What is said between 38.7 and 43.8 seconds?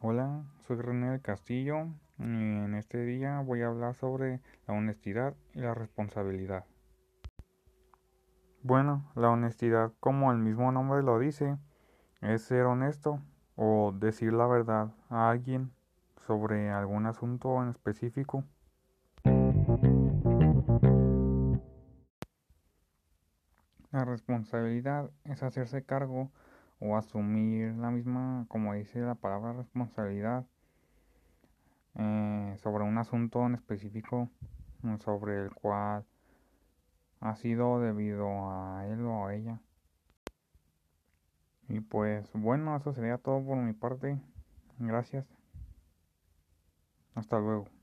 él o a ella. Y pues bueno, eso sería todo por mi